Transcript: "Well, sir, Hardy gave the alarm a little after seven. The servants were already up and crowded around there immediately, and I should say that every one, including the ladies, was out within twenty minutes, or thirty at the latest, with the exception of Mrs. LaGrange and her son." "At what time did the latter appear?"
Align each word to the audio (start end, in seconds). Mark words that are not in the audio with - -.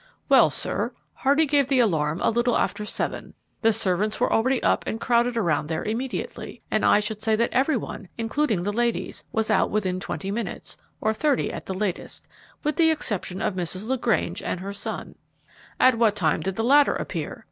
"Well, 0.29 0.49
sir, 0.49 0.93
Hardy 1.13 1.45
gave 1.45 1.67
the 1.67 1.79
alarm 1.79 2.21
a 2.23 2.31
little 2.31 2.57
after 2.57 2.85
seven. 2.85 3.35
The 3.61 3.71
servants 3.71 4.19
were 4.19 4.33
already 4.33 4.63
up 4.63 4.83
and 4.87 4.99
crowded 4.99 5.37
around 5.37 5.67
there 5.67 5.83
immediately, 5.83 6.63
and 6.71 6.83
I 6.83 6.99
should 6.99 7.21
say 7.21 7.35
that 7.35 7.53
every 7.53 7.77
one, 7.77 8.07
including 8.17 8.63
the 8.63 8.73
ladies, 8.73 9.25
was 9.31 9.51
out 9.51 9.69
within 9.69 9.99
twenty 9.99 10.31
minutes, 10.31 10.75
or 11.01 11.13
thirty 11.13 11.53
at 11.53 11.67
the 11.67 11.75
latest, 11.75 12.27
with 12.63 12.77
the 12.77 12.89
exception 12.89 13.43
of 13.43 13.53
Mrs. 13.53 13.85
LaGrange 13.89 14.41
and 14.41 14.59
her 14.61 14.73
son." 14.73 15.13
"At 15.79 15.99
what 15.99 16.15
time 16.15 16.39
did 16.41 16.55
the 16.55 16.63
latter 16.63 16.95
appear?" 16.95 17.39